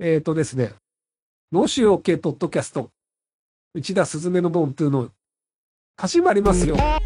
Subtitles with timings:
[0.00, 0.72] えっ、とですね、
[1.52, 2.90] のしおけポッドキャスト、
[3.74, 5.08] 内田すずめのボントゥーの
[5.96, 6.74] 始まりますよ。
[6.74, 7.00] は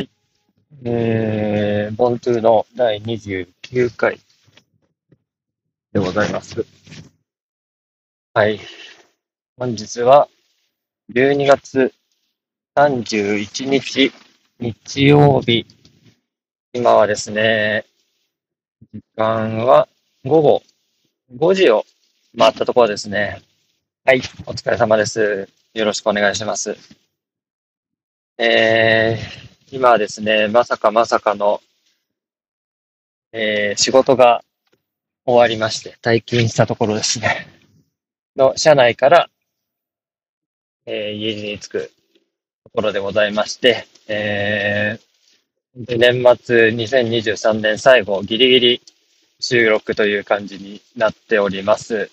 [0.00, 0.08] い
[0.84, 4.20] えー、ボントゥーの第29回
[5.92, 6.64] でございます。
[8.32, 8.60] はい。
[9.56, 10.28] 本日は
[11.12, 11.92] 12月
[12.76, 14.12] 31日
[14.58, 15.64] 日曜日。
[16.72, 17.84] 今はですね、
[18.92, 19.86] 時間は
[20.24, 20.62] 午後
[21.36, 21.84] 5時を
[22.36, 23.42] 回ったところですね。
[24.04, 24.22] はい。
[24.46, 25.48] お疲れ様です。
[25.72, 26.76] よろしくお願いします。
[28.38, 31.60] えー、今はですね、まさかまさかの、
[33.30, 34.42] えー仕事が
[35.24, 37.46] 終わりまして、退勤したところですね。
[38.34, 39.30] の、社内から、
[40.86, 41.92] えー家に着く
[42.64, 45.14] ところでございまして、えー
[45.76, 48.82] 年末2023年最後、ギリギリ
[49.40, 52.10] 収録という感じになっております。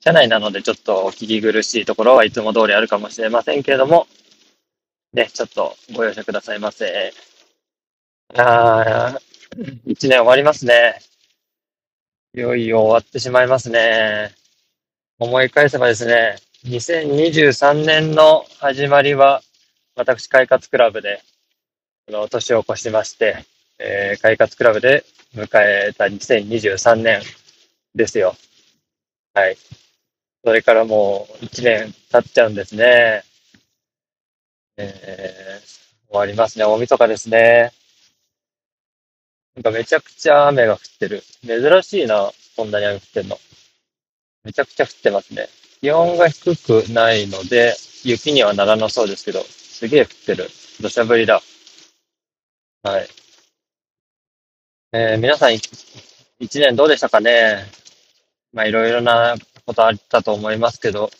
[0.00, 4.08] 社内なのでちょっとお聞き苦しいところはいつも通りあるかもしれませんけれども、
[5.12, 7.12] ね、ちょっとご容赦くださいませ。
[8.36, 10.98] あー、一年終わりますね。
[12.34, 14.34] いよいよ終わってしまいますね。
[15.20, 19.40] 思い返せばですね、2023年の始まりは、
[19.98, 21.20] 私、快活クラブで、
[22.08, 23.44] あの、年を越しまして、
[23.80, 25.04] えー、快活クラブで
[25.34, 27.20] 迎えた2023年
[27.96, 28.36] ですよ。
[29.34, 29.56] はい。
[30.44, 33.24] それからもう1年経っちゃうんですね。
[34.76, 36.64] えー、終わりますね。
[36.64, 37.72] 大晦日ですね。
[39.56, 41.24] なんかめちゃくちゃ雨が降ってる。
[41.44, 43.36] 珍しいな、こんなに雨降ってんの。
[44.44, 45.48] めちゃくちゃ降ってますね。
[45.80, 49.44] 気温が低くないので、雪にはならなそうですけど、
[49.78, 50.50] すげえ降ってる。
[50.80, 51.40] 土砂降りだ。
[52.82, 53.08] はい。
[54.90, 57.64] えー皆さん、一年どうでしたかね？
[58.52, 61.10] まあ、いろいろなことあったと思いますけど、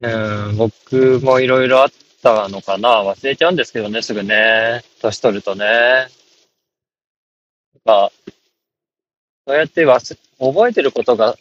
[0.00, 1.90] うん、僕もいろいろあっ
[2.24, 3.04] たのかな？
[3.04, 4.82] 忘れちゃうんですけどね、すぐね。
[5.00, 6.08] 年取るとね。
[7.84, 8.12] まあ、
[9.46, 11.36] そうやって忘覚えてることが、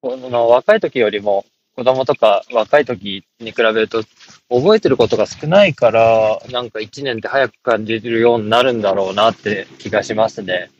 [0.00, 1.44] この若い時よりも、
[1.76, 4.02] 子供とか若い時に比べると、
[4.48, 10.70] 覚えてることが少ないから、なんか一年って早く感じるようになるんだろうなって気がしますね。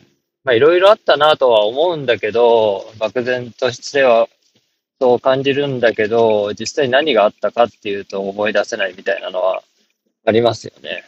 [0.45, 4.29] まあいろいろあったなとは思うんだけど、漠然としては
[5.01, 9.63] そう感じるんだけど、実際何があったかっていうと思い出せないみたいなのは
[10.25, 11.05] ありますよね。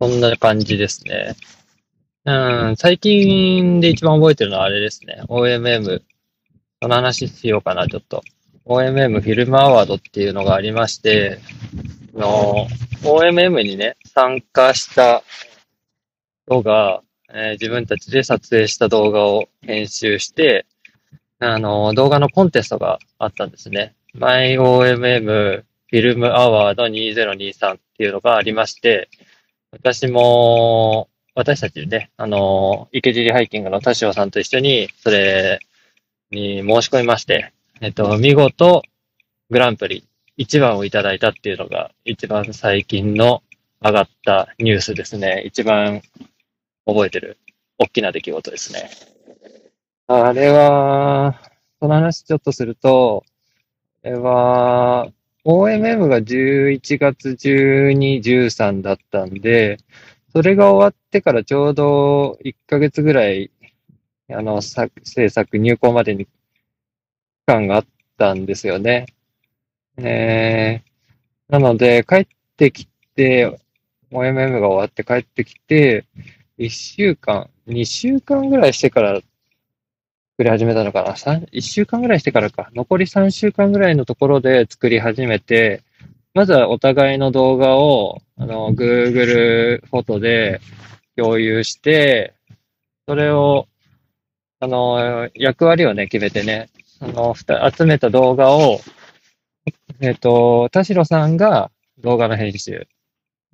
[0.00, 1.36] そんな感じですね。
[2.24, 2.32] う
[2.72, 5.22] ん、最近で一番覚えてるのはあれですね。
[5.28, 6.02] OMM。
[6.82, 8.22] その話しようかな、ちょっと。
[8.70, 11.40] OMM フィルムアワードっていうのがありまして、
[12.14, 12.68] の、
[13.02, 15.24] OMM にね、参加した
[16.46, 20.66] 人が、えー自分たちで撮影した動画を編集して、
[21.40, 23.96] あの、動画のコンテストがあったんですね。
[24.14, 29.08] MyOMM フィルムアワード2023っていうのがありまして、
[29.72, 35.58] 私も、私たちね、あの、池尻ハイキングの田代さんと一緒に、それ
[36.30, 38.82] に申し込みまして、えっと、見事、
[39.48, 43.42] グランプリ1番をいただいたっていうのが、一番最近の
[43.82, 45.44] 上がったニュースですね。
[45.46, 46.02] 一番
[46.84, 47.38] 覚えてる、
[47.78, 48.90] 大きな出来事ですね。
[50.08, 51.40] あれは、
[51.80, 53.24] その話ちょっとすると、
[54.04, 55.08] あれは、
[55.46, 59.78] OMM が11月12、13だったんで、
[60.34, 63.50] それが終わってからちょうど1ヶ月ぐらい、
[64.28, 66.28] あの、作制作入稿までに
[67.46, 67.86] 期間があっ
[68.18, 69.06] たんですよね。
[69.96, 73.58] えー、なので、帰ってきて、
[74.12, 76.04] OMM が終わって帰ってきて、
[76.58, 79.20] 1週間、2週間ぐらいしてから
[80.40, 82.70] 作り始めたのかな？1週間ぐらいしてからか。
[82.74, 85.82] 残り3週間ぐらいのところで作り始めて、
[86.32, 90.62] まずはお互いの動画を、あの、Google フォトで
[91.14, 92.32] 共有して、
[93.06, 93.66] それを、
[94.60, 96.70] あの、役割をね、決めてね、
[97.00, 98.80] あの、集めた動画を、
[100.00, 102.86] えっと、田代さんが動画の編集。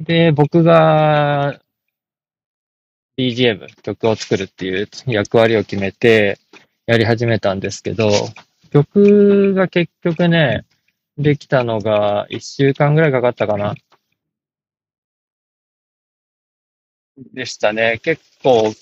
[0.01, 1.61] で、僕が
[3.17, 6.39] BGM、曲を作るっていう役割を決めて
[6.87, 8.11] やり始めたんですけど、
[8.71, 10.65] 曲が結局ね、
[11.17, 13.75] できたのが1週間ぐらいかかったかな。
[17.33, 18.01] でしたね。
[18.03, 18.75] 結構、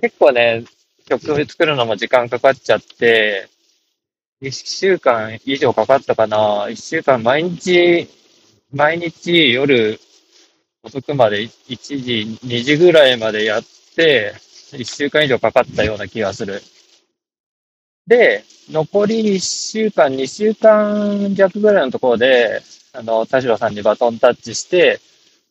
[0.00, 0.64] 結構ね、
[1.06, 3.48] 曲作るのも時間かかっちゃって、
[4.44, 6.66] 1週間以上かかったかな。
[6.66, 8.08] 1週間毎日、
[8.72, 9.98] 毎日夜
[10.82, 13.62] 遅くまで1時、2時ぐらいまでやっ
[13.96, 14.34] て、
[14.72, 16.62] 1週間以上かかったような気がする。
[18.06, 22.60] で、残り1週間、2週間弱ぐらいのところで、
[22.92, 25.00] あの、田代さんにバトンタッチして、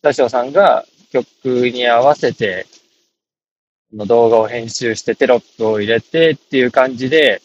[0.03, 2.67] 田代さんが曲に合わせて、
[3.91, 7.41] の動画を編集してテロップを入れてっていう感じで、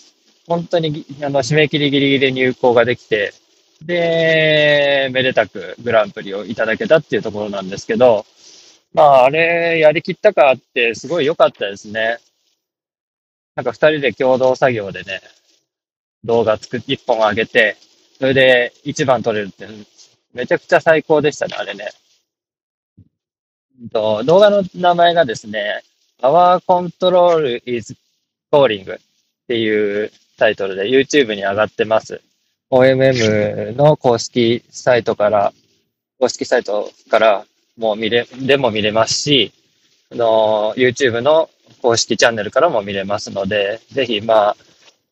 [0.48, 3.34] 本当にあの締め切りギリギリで入稿ができて、
[3.82, 8.24] で、めでたくグランプリをいただけたっていうところなんですけど、
[8.94, 12.18] まあ、あれ、やりきったかってすごい良かったですね。
[13.56, 15.20] なんか二人で共同作業でね、
[16.24, 17.76] 動画作って一本上げて、
[18.18, 19.68] それで一番撮れるって、
[20.32, 21.88] めちゃくちゃ最高でしたね、あれね。
[23.92, 25.82] と動画の名前がですね、
[26.22, 27.94] Our Control is
[28.50, 28.98] Calling っ
[29.46, 32.22] ていうタイトルで YouTube に上がってます。
[32.70, 35.52] OMM の公式サイトから、
[36.18, 37.44] 公式サイトから
[37.76, 39.52] もう見れ、でも見れますし、
[40.10, 41.50] の、YouTube の
[41.82, 44.56] 公式チャンネルからも見れますので、ぜひ、まあ、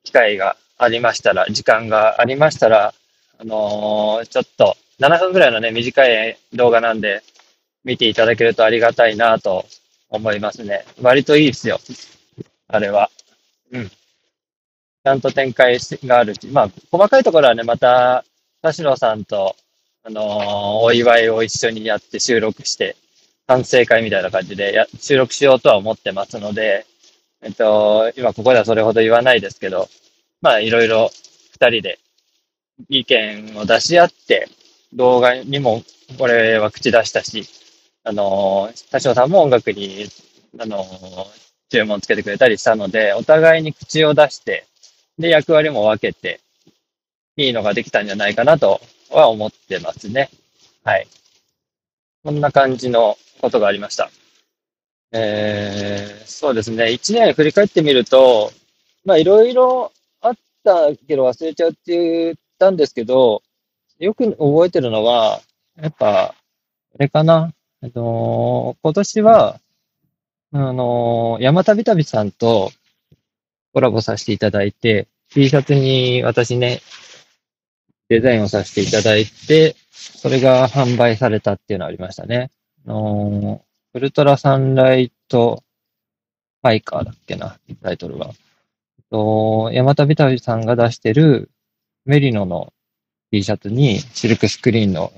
[0.05, 2.95] 機会がありましたら、時間がありましたら、
[3.39, 7.23] あのーちょっと、7分ぐらいのね、短い動画なんで、
[7.85, 9.65] 見ていただけるとありがたいなと
[10.11, 10.85] 思いますね。
[11.01, 11.79] 割といいですよ。
[12.69, 13.11] あれは。
[13.71, 13.91] うん。
[15.07, 18.25] ちゃんと展開があるし、まあ、細かいところはね、また、
[18.61, 19.55] 田代さんと、
[20.03, 20.25] あのー
[20.83, 22.97] お祝いを一緒にやって収録して、
[23.47, 26.87] 反省会みたいな感じでや収録しようとは思ってますので、
[27.41, 29.89] えっと、今ここではそれほど言わないですけど、
[30.43, 31.09] まあ、いろいろ
[31.53, 32.01] 二人で
[32.89, 34.49] 意見を出し合って、
[34.93, 35.85] 動画にも
[36.19, 37.45] これは口出したし、
[38.03, 40.07] あのー、田代さんも音楽に、
[40.59, 44.67] あのー注文つけてくれたりしたので、お互いに口を出して、
[45.19, 46.41] で、役割も分けて、
[47.37, 48.81] いいのができたんじゃないかなと
[49.11, 50.31] は思ってますね。
[50.85, 51.07] はい。
[52.25, 54.11] こんな感じのことがありました。
[55.13, 56.93] えー、そうですね。
[56.93, 58.53] 一年振り返ってみると、
[59.05, 63.43] まあ、いろいろあったけど忘れちゃうって言ったんですけど、
[63.99, 65.41] よく覚えてるのは、
[65.81, 66.35] やっぱ、あ
[66.99, 67.53] れかな。
[67.83, 69.61] えっと、今年は、
[70.53, 72.73] あの、山旅旅さんと
[73.77, 76.81] コラボさせていただいて、T シャツに私ね、
[78.09, 82.51] デザインをさせていただいて、それが販売されたっていうのがありましたね。
[82.87, 83.63] あの、
[83.93, 85.63] ウルトラサンライト
[86.63, 88.29] ファイカーだっけな、タイトルが。
[88.29, 88.35] えっ
[89.11, 91.51] と山旅旅さんが出してる
[92.07, 92.73] メリノの
[93.31, 95.13] T シャツにシルクスクリーンの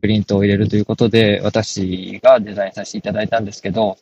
[0.00, 3.96] プリントを入れるということで、私がデザインさせていただいたんですけど、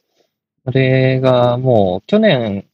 [0.64, 2.66] それがもう去年、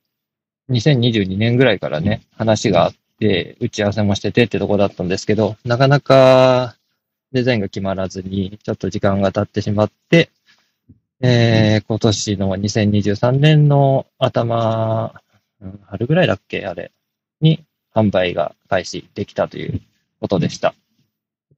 [0.70, 6.76] 2022年ぐらいからね、話があって、打ち合わせもしててってとこだったんですけど、なかなか
[7.32, 10.31] デザインが決まらずに、ちょっと時間が経ってしまって、
[11.20, 15.20] えー、今年の2023年の頭、
[15.61, 16.90] うん春ぐらいだっけあれ、
[17.43, 17.62] に
[17.94, 19.82] 販売が開始できたという
[20.20, 20.75] ことでした。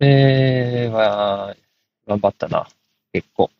[0.00, 1.54] で、は、
[2.08, 2.66] 頑張ったな、
[3.12, 3.50] 結構。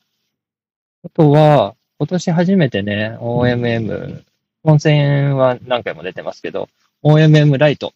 [1.05, 4.25] あとは、今年初めてね、OMM、
[4.63, 6.69] 本戦は何回も出てますけど、
[7.03, 7.95] OMM ライト、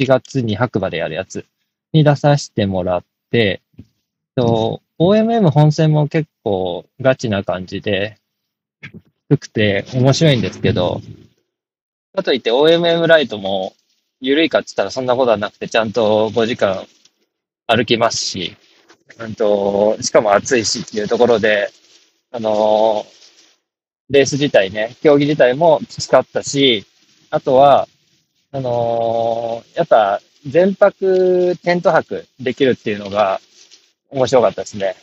[0.00, 1.44] 1月に白馬でやるやつ
[1.92, 3.60] に出させてもらって、
[4.34, 8.16] と OMM 本戦も結構ガチな感じで、
[9.28, 11.02] 低くて面白いんですけど、
[12.14, 13.74] かといって OMM ライトも
[14.20, 16.86] 緩いかって言ったらそんなことはなくて、ちゃんと5時間
[17.66, 18.56] 歩きますし、
[19.18, 21.68] うんと、しかも暑いしっていうところで、
[22.30, 23.15] あのー
[24.10, 26.86] レース自体ね、競技自体もきつかったし、
[27.30, 27.88] あとは、
[28.52, 33.40] あのーやっぱ全泊テント泊できるっていうのが
[34.10, 34.94] 面白かったですね。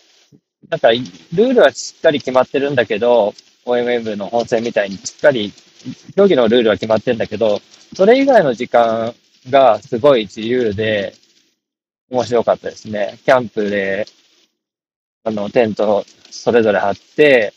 [0.69, 3.33] なんか、ルールはしっかり決まってるんだけど、
[3.65, 5.51] OMM の本戦みたいにしっかり
[6.15, 7.62] 競技のルールは決まってるんだけど、
[7.95, 9.13] それ以外の時間
[9.50, 11.13] がすごい自由で
[12.10, 13.19] 面白かったですね。
[13.25, 14.05] キャンプで、
[15.24, 17.53] あの、テントそれぞれ張って、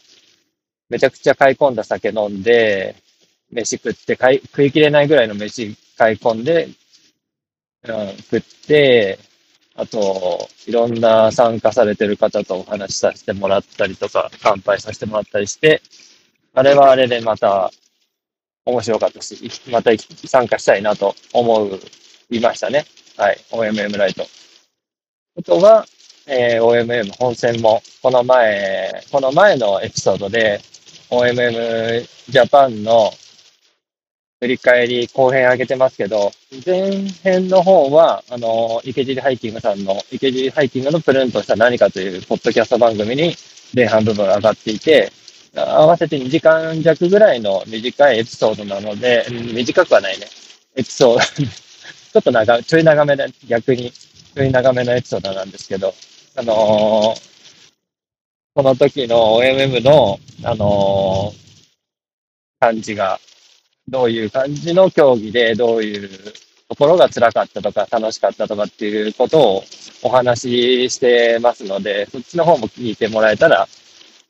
[0.88, 2.96] めちゃくちゃ買い込んだ酒飲んで、
[3.50, 6.68] 飯食って、買い食い切れないぐらいの飯買い込んで、
[7.84, 9.18] うん、食って、
[9.74, 15.82] あと、いろんな参加されてる方とお話しさせてもらったりとか、乾杯させてもらったりして、
[16.54, 17.70] あれはあれでまた
[18.64, 21.78] 面白かったし、また参加したいなと思
[22.30, 22.86] いましたね。
[23.16, 24.26] はい、OMM ライト。
[25.38, 25.86] あとは、
[26.28, 30.60] えー OMM 本戦も、この前、この前のエピソードで、
[31.10, 33.12] OMM ジャパンの
[34.40, 36.32] 振り返り後編上げてますけど、
[36.64, 43.36] 前編の方は、あの、池尻ハイキングさんの、池尻ハイキングのプルンとした何かというポッドキャスト番組に
[43.74, 45.12] 前半部分上がっていて、
[45.54, 50.26] 合わせて2時間弱ぐらいの短いエピソードなので、短くはないね。
[50.74, 55.94] エピソード、 ちょっと長、ちょい長めで、逆に、ちょい長めのエピソードなんですけど、
[56.36, 57.32] あのー
[58.54, 61.46] この時の OMM の、あのー
[62.60, 63.20] 感じが、
[63.88, 66.08] どういう感じの競技で、どういう
[66.68, 69.64] ところが辛かったとか、楽しかったとかっていうことを
[70.02, 73.68] お話ししてますので、そっちの方も聞いてもらえたら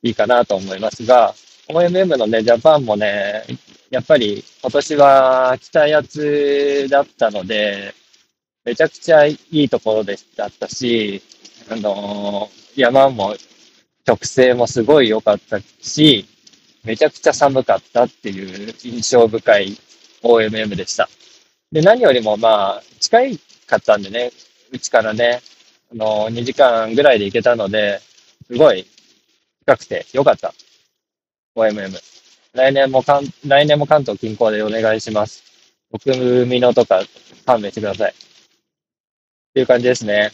[0.02, 1.34] いいかなと思いますが、
[1.68, 3.44] OMM のね、ジャパンもね、
[3.90, 7.94] やっぱり今年は来たやつだったので、
[8.64, 11.22] めちゃくちゃいいところでだったし、
[11.70, 13.34] あのー山も
[14.06, 16.26] 直性もすごい良かったし、
[16.84, 19.76] めちゃくちゃ寒かったっていう印象深い
[20.22, 21.08] OMM でした。
[21.72, 24.30] で、何よりもまあ、近いかったんでね、
[24.70, 25.40] うちからね、
[25.92, 28.00] あのー、2時間ぐらいで行けたので、
[28.46, 28.86] すごい
[29.60, 30.52] 近くて良かった。
[31.56, 31.98] OMM。
[32.52, 33.02] 来年も、
[33.46, 35.42] 来年も関東近郊でお願いします。
[35.90, 36.10] 僕、
[36.46, 37.02] ミノとか
[37.46, 38.10] 勘弁してください。
[38.10, 38.14] っ
[39.54, 40.30] ていう感じですね。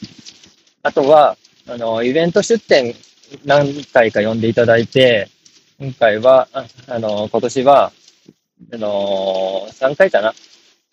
[0.85, 1.37] あとは、
[1.69, 2.95] あの、イベント出店
[3.45, 5.29] 何回か呼んでいただいて、
[5.79, 6.49] 今回は、
[6.89, 7.93] あの、今年は、
[8.73, 10.35] あの、3回かな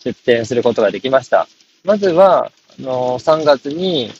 [0.03, 1.47] 出店することができました。
[1.83, 4.11] まずは、あの、3月に、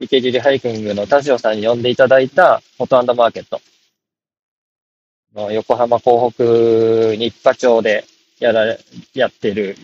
[0.00, 3.60] 池尻ハイキングの田代さんに呼んでいただいた、フォトアンドマーケット。
[5.50, 6.44] 横浜港北
[7.16, 8.04] 日波町で
[8.38, 8.78] やられ、
[9.14, 9.76] やってる、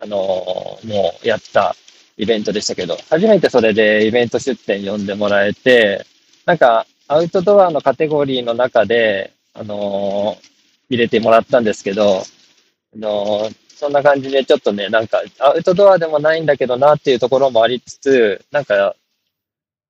[0.00, 0.78] あの、も
[1.24, 1.76] うやった
[2.18, 6.04] イベントでしたけど、初めてそれでイベント出店呼んでもらえて、
[6.44, 10.48] なんか、アウトドアのカテゴリーの中で、あのー
[10.90, 18.96] 入れてもらったんですけど、あのーそんな感じでちょっとね、なんか、アウトドアでもないんだけどなっていうところもありつつ、なんか、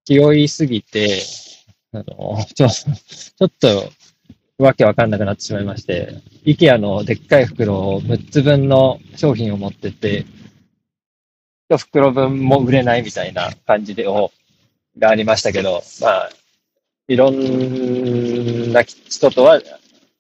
[0.05, 1.23] 気負いすぎて、
[1.93, 3.91] あのーちょ、ちょっと、
[4.59, 10.27] わけわかんなくなってしまいまして、IKEA のでっかい袋を6つ分の商品を持ってて、
[11.71, 14.33] 一袋分も売れないみたいな感じで、を、
[14.99, 16.31] がありましたけど、まあ、
[17.09, 19.61] いろんな人とは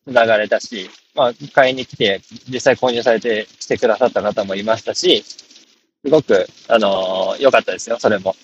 [0.07, 8.37] 繋がれたし、まあ、買いに来て、実際購入されて来てくださった方もいましたし、すごく、あのー良かったですよ、それも。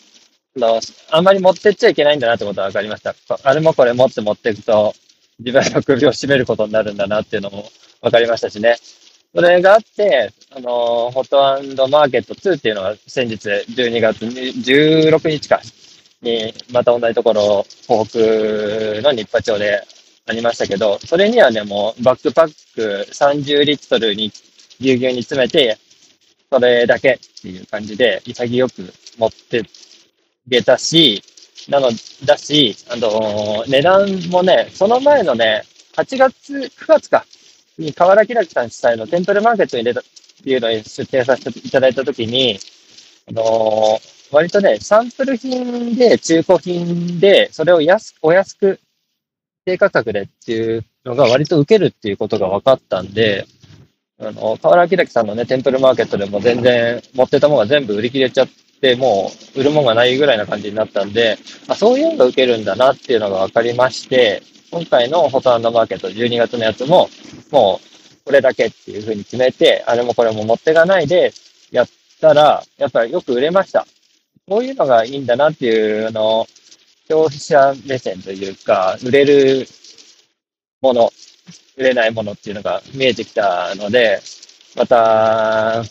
[0.57, 0.81] あの、
[1.11, 3.15] あんまり持ってっちゃいけないんだなってことは分かりました。
[3.43, 4.95] あれもこれ持って持っていくと、
[5.39, 7.69] 自分の首を絞めることになるんだなっていうのも
[8.01, 8.77] 分かりましたしね。
[9.35, 15.61] それがあって、あのー、ホットマーケット2っていうのが先日12月16日か
[16.23, 18.19] に、また同じところ、東北
[19.03, 19.83] の日波町で
[20.27, 24.31] ありましたけど、それにはね、もうバックパック30リットルに
[24.79, 25.77] ぎゅうぎゅうに詰めて、
[26.49, 29.65] それだけっていう感じで潔く持って
[30.47, 31.21] げたし、
[31.69, 31.91] なの、
[32.25, 35.65] だし、あの、値段もね、その前のね、
[35.97, 37.27] 8月、9月か、
[37.77, 40.01] に河原明さん主催のテンプルマーケットに出た
[40.45, 42.59] っていうのに出展させていただいたときに、
[43.31, 43.99] あの
[44.31, 48.79] 割とね、サンプル品で、中古品で、それを安、お安く、
[49.65, 53.47] 低価格でっていうのが割と受けるっていうことが分かったんで、
[54.21, 58.49] あの、河原明さんのね、テンプルマーケットでも全然持ってたものが全部売り切れちゃっ
[58.83, 67.09] て、もう売るもんがないぐらいな感じになったんで、あ、そういうのが受けるんだなっていうのが分かりまして、今回のフォトマーケット12月のやつも、
[67.51, 67.94] もう
[68.25, 71.33] これだけっていうふうに決めて、あれもこれも持ってかないで
[71.71, 71.89] やっ
[72.21, 73.87] たら、やっぱりよく売れました。
[74.49, 76.47] こういうのがいいんだなっていう、あの、
[77.09, 79.67] 消費者目線というか、売れる
[80.81, 81.13] もの、
[81.77, 84.21] 売れないものっていうのが見えてきたので、
[84.75, 85.83] また、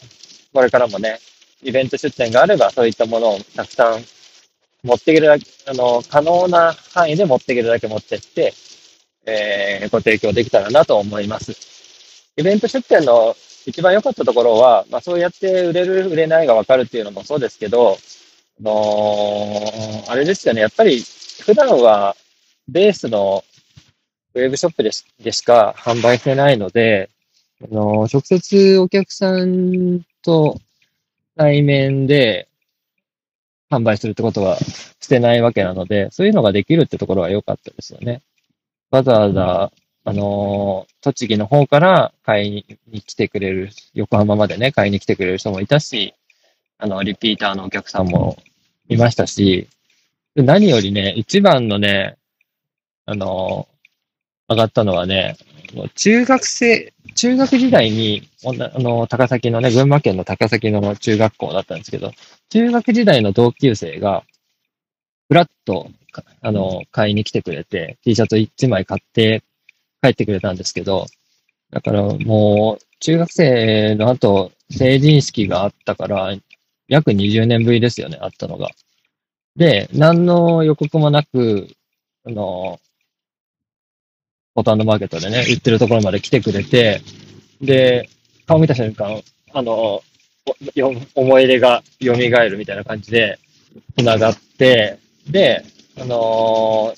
[0.53, 1.19] これからもね、
[1.61, 4.03] イベント出店があれば、そういったものをたくさん
[4.83, 8.53] 持っていけるだけ、あの、可能な範囲で持っていけるだけ持ってって、
[9.25, 11.72] えー、ご提供できたらなと思います。
[12.35, 13.35] イベント出店の
[13.65, 17.97] 一番良かったところは、まあそうやって売れる、売れないが分かるっていうのもそうですけど、
[18.59, 21.01] あのーあれですよね、やっぱり
[21.41, 22.15] 普段は
[22.67, 23.43] ベースの
[24.33, 27.09] ウェブショップでしでしか販売してないので、
[27.61, 30.59] あのー直接お客さんと
[31.35, 32.47] 対面で
[33.71, 38.21] 販売するってことはしてないわけなので、そういうのができるってところは良かったですよね。
[38.91, 39.71] わざわざ、
[40.05, 46.13] あのー栃木の方から買いに来てくれる、横浜までね、買いに来てくれる人もいたし、
[46.77, 48.37] あの、リピーターのお客さんも
[48.87, 49.67] いましたし、
[50.35, 52.17] で何よりね、一番のね、
[53.05, 53.73] あのー
[54.49, 55.37] 上がったのはね、
[55.95, 62.11] 中学生、中学時代に、あの、高崎のね、群馬県の高崎の中学校だったんですけど、
[62.49, 64.23] 中学時代の同級生が、
[65.27, 65.89] ふらっと、
[66.41, 69.43] あの、買いに来てくれて、T シャツ1枚買って
[70.03, 71.07] 帰ってくれたんですけど、
[71.71, 76.35] だからもう、中学生の後、成人式があったから、
[76.89, 78.69] 約20年ぶりですよね、あったのが。
[79.55, 81.69] で、何の予告もなく、
[82.25, 82.79] あの、
[84.53, 87.01] ボタンのマーケットでね、売ってるところまで来てくれて、
[87.61, 88.09] で、
[88.45, 89.21] 顔見た瞬間、
[89.53, 90.03] あの、
[91.15, 93.39] 思い入れが蘇るみたいな感じで、
[93.97, 95.63] 繋がって、で、
[95.97, 96.97] あのー、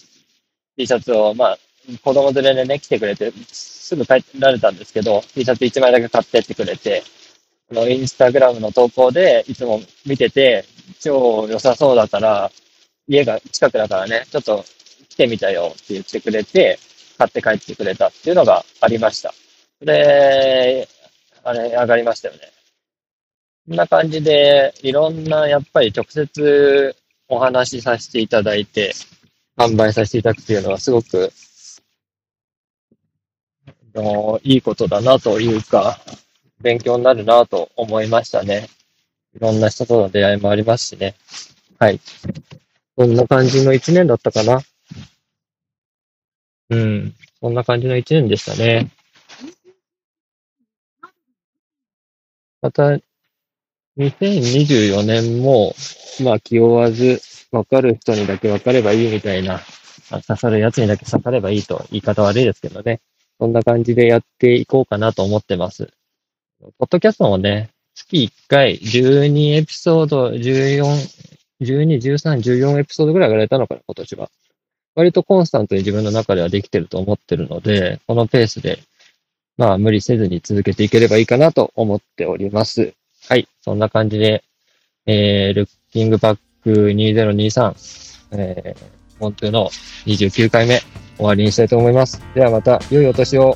[0.78, 1.58] T シャツを、まあ、
[2.04, 7.04] 子供連れでね、来てくれて、すぐ帰られたんですけど、T シャツ1枚だけ買ってってくれて、
[7.72, 10.66] あの、インスタグラムの投稿でいつも見てて、
[11.00, 12.52] 超良さそうだから、
[13.08, 14.66] 家が近くだからね、ちょっと
[15.10, 16.80] 来てみたよって言ってくれて、
[17.18, 19.34] 買って帰ってくれたっていうのがありました。
[19.82, 20.88] で、
[21.44, 22.42] あれ、上がりましたよね。
[23.68, 26.96] こんな感じで、いろんな、やっぱり直接
[27.28, 28.94] お話しさせていただいて、
[29.58, 31.32] 販売させていただくっていうのはすごく、
[33.96, 36.00] のいいことだなというか、
[36.62, 38.68] 勉強になるなと思いましたね。
[39.36, 41.16] いろんな人との出会いもありますしね。
[41.80, 42.00] はい。
[42.96, 44.62] こんな感じの一年だったかな？
[46.70, 47.14] うん。
[47.42, 48.90] そんな感じの一年でしたね。
[52.62, 52.98] また、
[53.98, 55.76] 2024年も、
[56.24, 57.22] まあ気負わず、
[57.52, 59.62] わかる人にだけわかればいいみたいな、
[60.10, 63.02] 刺さるやつにだけ刺さればいいと言い方悪いですけどね。
[63.40, 65.92] そんな感じでやっていこうかなと思ってます。
[66.78, 70.84] ポッドキャストもね、月1回12エピソード、14、
[71.62, 74.30] 12、13、14エピソードぐらいがれたのかな、今年は。
[74.96, 78.80] 割とコンスタントに自分の中ではできてると思ってるので、このペースで
[79.58, 82.94] まあ、無理せずに続けていければいいかなと思っております。
[83.28, 83.48] はい。
[83.62, 84.44] そんな感じで、
[85.06, 89.70] えー、ルッキングバック2023、えー、本当の
[90.06, 90.82] 29回目
[91.18, 92.22] 終わりにしたいと思います。
[92.34, 93.56] ではまた、良いお年を。